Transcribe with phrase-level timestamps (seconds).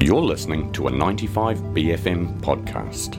[0.00, 3.18] You're listening to a 95BFM podcast.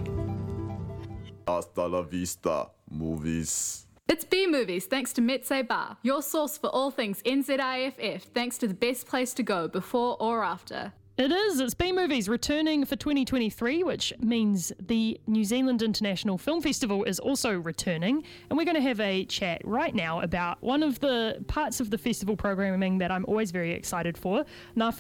[1.46, 3.86] Hasta la vista, movies.
[4.08, 8.68] It's B Movies thanks to Mezze Bar, your source for all things NZIFF, thanks to
[8.68, 10.94] the best place to go before or after.
[11.20, 11.60] It is.
[11.60, 17.20] It's B Movies returning for 2023, which means the New Zealand International Film Festival is
[17.20, 18.24] also returning.
[18.50, 21.90] And we're going to have a chat right now about one of the parts of
[21.90, 24.46] the festival programming that I'm always very excited for
[24.78, 24.94] Ngā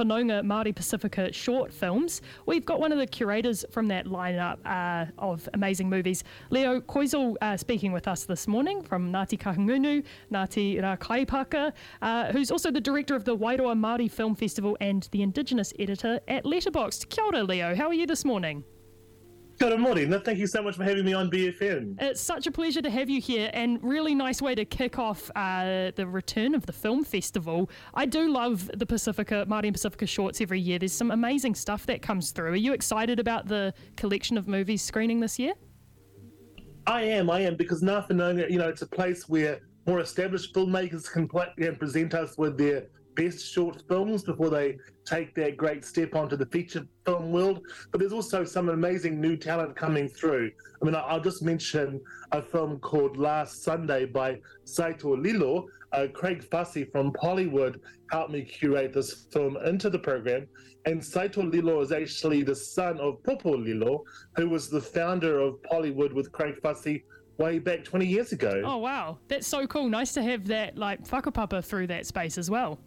[0.43, 2.21] Māori Pasifika short films.
[2.45, 7.37] We've got one of the curators from that lineup uh, of amazing movies, Leo Koziol,
[7.39, 12.81] uh, speaking with us this morning from Ngāti Kahungunu, Ngāti Rā uh, who's also the
[12.81, 17.09] director of the Wairoa Māori Film Festival and the Indigenous editor at Letterboxd.
[17.09, 17.75] Kia ora, Leo.
[17.75, 18.63] How are you this morning?
[19.59, 20.17] Good morning.
[20.21, 22.01] Thank you so much for having me on BFM.
[22.01, 25.29] It's such a pleasure to have you here, and really nice way to kick off
[25.35, 27.69] uh, the return of the film festival.
[27.93, 30.79] I do love the Pacifica, Māori and Pacifica shorts every year.
[30.79, 32.51] There's some amazing stuff that comes through.
[32.51, 35.55] Are you excited about the collection of movies screening this year?
[36.87, 37.29] I am.
[37.29, 41.27] I am because Ngā Whanaunga, you know, it's a place where more established filmmakers can,
[41.27, 42.87] play, can present us with their
[43.19, 47.59] best short films before they take that great step onto the feature film world.
[47.91, 50.51] But there's also some amazing new talent coming through.
[50.81, 51.99] I mean, I'll just mention
[52.31, 55.67] a film called Last Sunday by Saito Lilo.
[55.91, 60.47] Uh, Craig Fasi from Pollywood helped me curate this film into the program.
[60.85, 64.05] And Saito Lilo is actually the son of Popo Lilo,
[64.37, 67.03] who was the founder of Pollywood with Craig Fasi
[67.37, 68.61] way back 20 years ago.
[68.63, 69.17] Oh, wow.
[69.27, 69.89] That's so cool.
[69.89, 72.79] Nice to have that, like, whakapapa through that space as well.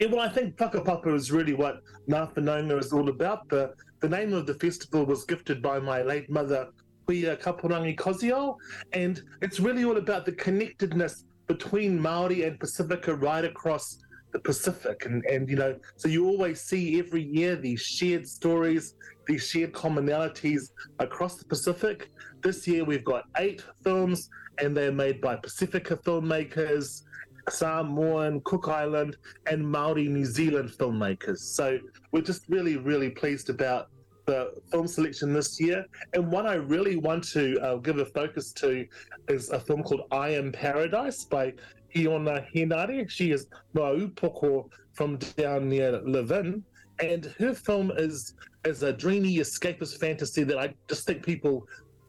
[0.00, 3.48] Yeah, well, I think Whakapapa is really what Ngā Whanaunga is all about.
[3.48, 6.68] The, the name of the festival was gifted by my late mother,
[7.06, 8.56] Huia Kaporangi Koziol,
[8.92, 14.00] and it's really all about the connectedness between Maori and Pacifica right across
[14.32, 15.06] the Pacific.
[15.06, 18.96] And, and you know, so you always see every year these shared stories,
[19.28, 22.10] these shared commonalities across the Pacific.
[22.42, 27.02] This year we've got eight films, and they're made by Pacifica filmmakers
[27.48, 29.16] Samoan, Cook Island,
[29.46, 31.38] and Maori New Zealand filmmakers.
[31.38, 31.78] So
[32.12, 33.88] we're just really, really pleased about
[34.26, 35.84] the film selection this year.
[36.14, 38.86] And one I really want to uh, give a focus to
[39.28, 41.52] is a film called I Am Paradise by
[41.96, 43.08] Iona Henare.
[43.08, 46.62] She is Muaūpoko from down near Levin.
[47.00, 48.34] And her film is
[48.64, 51.66] is a dreamy escapist fantasy that I just think people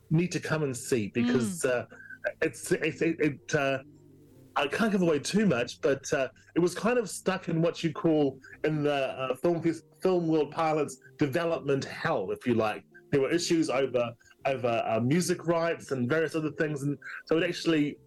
[0.09, 1.81] need to come and see because mm.
[1.81, 1.85] uh,
[2.41, 3.79] it's, it's it, it uh,
[4.57, 7.83] I can't give away too much, but uh, it was kind of stuck in what
[7.83, 9.61] you call in the uh, film
[10.01, 12.83] film world parlance development hell, if you like.
[13.11, 14.11] There were issues over
[14.45, 17.97] over uh, music rights and various other things, and so it actually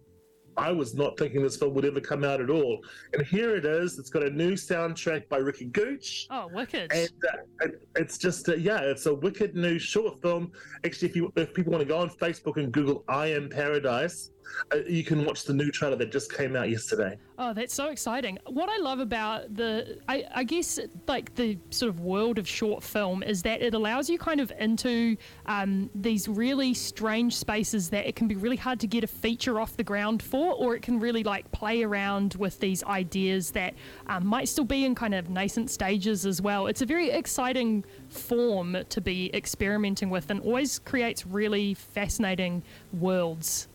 [0.59, 2.83] I was not thinking this film would ever come out at all.
[3.13, 3.97] And here it is.
[3.97, 6.27] It's got a new soundtrack by Ricky Gooch.
[6.29, 6.91] Oh, wicked!
[6.91, 10.51] And uh, it, it's just uh, yeah, it's a wicked new short film.
[10.85, 14.31] Actually, if you if people want to go on Facebook and Google "I Am Paradise,"
[14.73, 17.17] uh, you can watch the new trailer that just came out yesterday.
[17.37, 18.37] Oh, that's so exciting!
[18.47, 22.83] What I love about the, I, I, guess, like the sort of world of short
[22.83, 25.15] film is that it allows you kind of into
[25.45, 29.59] um, these really strange spaces that it can be really hard to get a feature
[29.59, 33.73] off the ground for, or it can really like play around with these ideas that
[34.07, 36.67] um, might still be in kind of nascent stages as well.
[36.67, 43.67] It's a very exciting form to be experimenting with, and always creates really fascinating worlds.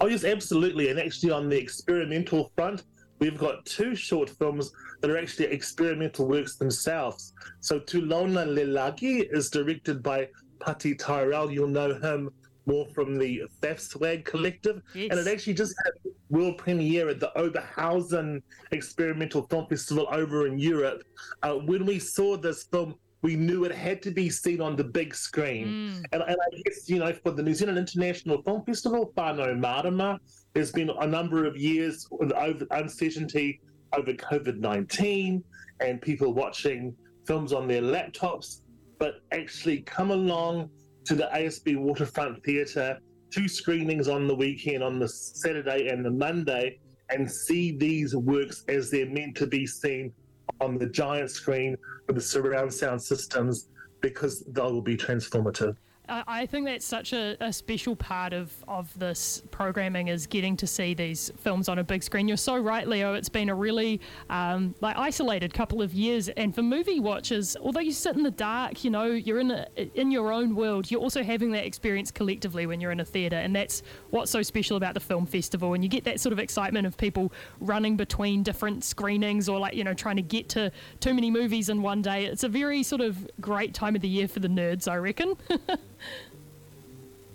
[0.00, 0.90] Oh, yes, absolutely.
[0.90, 2.84] And actually, on the experimental front,
[3.18, 7.32] we've got two short films that are actually experimental works themselves.
[7.60, 10.28] So, Tulona Lelagi is directed by
[10.60, 11.50] Pati Tyrell.
[11.50, 12.30] You'll know him
[12.68, 14.82] more from the FAFSWAG Collective.
[14.94, 15.08] Yes.
[15.10, 20.58] And it actually just had world premiere at the Oberhausen Experimental Film Festival over in
[20.58, 21.02] Europe.
[21.42, 24.84] Uh, when we saw this film, we knew it had to be seen on the
[24.84, 25.66] big screen.
[25.66, 26.04] Mm.
[26.12, 30.20] And, and, I guess, you know, for the New Zealand International Film Festival, whānau marama,
[30.54, 33.60] there's been a number of years of uncertainty
[33.96, 35.42] over COVID 19
[35.80, 36.94] and people watching
[37.26, 38.60] films on their laptops,
[38.98, 40.70] but actually come along
[41.08, 42.98] to the ASB Waterfront Theatre,
[43.30, 46.78] two screenings on the weekend, on the Saturday and the Monday,
[47.08, 50.12] and see these works as they're meant to be seen
[50.60, 53.68] on the giant screen with the surround sound systems
[54.02, 55.76] because they will be transformative.
[56.08, 60.66] I think that's such a, a, special part of, of this programming is getting to
[60.66, 62.28] see these films on a big screen.
[62.28, 63.12] You're so right, Leo.
[63.12, 64.00] It's been a really
[64.30, 68.30] um, like isolated couple of years, and for movie watchers, although you sit in the
[68.30, 70.90] dark, you know, you're in a, in your own world.
[70.90, 74.42] You're also having that experience collectively when you're in a theatre, and that's what's so
[74.42, 75.74] special about the film festival.
[75.74, 79.74] And you get that sort of excitement of people running between different screenings, or like
[79.74, 82.24] you know trying to get to too many movies in one day.
[82.24, 85.36] It's a very sort of great time of the year for the nerds, I reckon.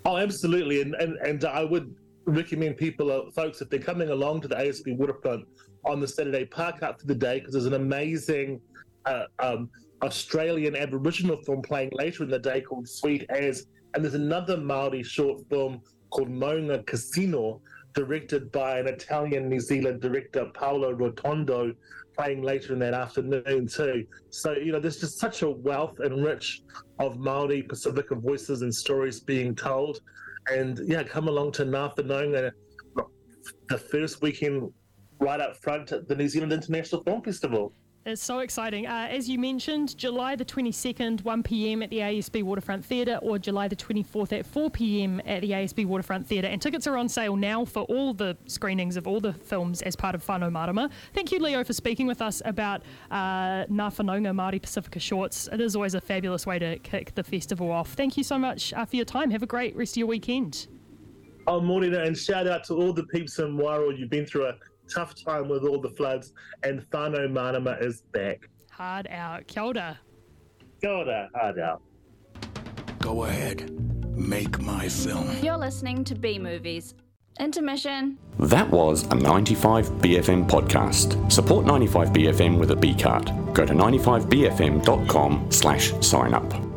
[0.06, 1.95] oh, absolutely, and, and and I would
[2.25, 5.45] recommend people, uh, folks, if they're coming along to the ASB waterfront
[5.86, 8.62] on the Saturday, park up for the day because there's an amazing
[9.06, 9.69] uh, um,
[10.01, 15.04] Australian Aboriginal film playing later in the day called Sweet As, and there's another Maori
[15.04, 17.62] short film called Maunga Casino,
[17.94, 21.74] directed by an Italian New Zealand director Paolo Rotondo,
[22.15, 24.06] playing later in that afternoon too.
[24.30, 26.62] So you know, there's just such a wealth and rich
[27.00, 30.00] of Maori Pacifica voices and stories being told.
[30.51, 32.51] And yeah, come along to Ngā Whanaunga uh,
[32.95, 33.07] that
[33.69, 34.71] the first weekend
[35.19, 37.74] right up front at the New Zealand International Film Festival.
[38.05, 38.85] It's so exciting.
[38.85, 43.39] Uh, as you mentioned, July the 22nd, 1 pm at the ASB Waterfront Theatre, or
[43.39, 46.50] July the 24th at 4 pm at the ASB Waterfront Theatre.
[46.50, 49.95] And tickets are on sale now for all the screenings of all the films as
[49.95, 50.89] part of Whānau Marama.
[51.13, 53.94] Thank you, Leo, for speaking with us about uh, Ngā
[54.33, 55.47] Māori Pasifika Shorts.
[55.53, 57.94] It is always a fabulous way to kick the festival off.
[57.94, 59.31] Thank you so much uh, for your time.
[59.31, 60.67] Have a great rest of your weekend.
[61.47, 63.97] Oh, morning, and shout out to all the peeps in Wairoa.
[63.97, 64.56] You've been through a
[64.94, 68.50] tough time with all the floods, and Whānau Marama is back.
[68.72, 69.48] Hard out.
[69.48, 70.00] Kia ora.
[70.81, 71.81] Kia ora, hard out.
[73.00, 73.69] Go ahead.
[74.16, 75.30] Make my film.
[75.42, 76.94] You're listening to B Movies.
[77.40, 78.18] Intermission.
[78.40, 81.31] That was a 95BFM podcast.
[81.31, 83.25] Support 95BFM with a B card.
[83.54, 86.72] Go to 95BFM.com slash sign up.